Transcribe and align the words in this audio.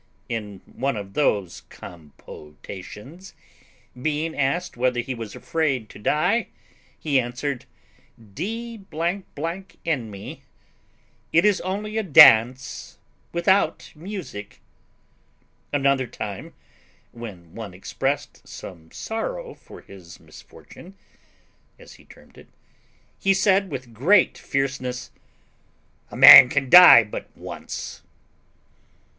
In 0.27 0.61
one 0.65 0.97
of 0.97 1.13
these 1.13 1.61
compotations, 1.69 3.35
being 4.01 4.35
asked 4.35 4.75
whether 4.75 4.99
he 4.99 5.13
was 5.13 5.35
afraid 5.35 5.89
to 5.91 5.99
die, 5.99 6.47
he 6.97 7.19
answered, 7.19 7.65
"D 8.33 8.83
n 8.99 10.09
me, 10.09 10.41
it 11.31 11.45
is 11.45 11.61
only 11.61 11.97
a 11.99 12.01
dance 12.01 12.97
without 13.31 13.91
music." 13.93 14.59
Another 15.71 16.07
time, 16.07 16.55
when 17.11 17.53
one 17.53 17.75
expressed 17.75 18.47
some 18.47 18.89
sorrow 18.89 19.53
for 19.53 19.81
his 19.81 20.19
misfortune, 20.19 20.95
as 21.77 21.93
he 21.93 22.05
termed 22.05 22.39
it, 22.39 22.47
he 23.19 23.35
said 23.35 23.69
with 23.69 23.93
great 23.93 24.35
fierceness 24.35 25.11
"A 26.09 26.17
man 26.17 26.49
can 26.49 26.71
die 26.71 27.03
but 27.03 27.29
once." 27.37 28.01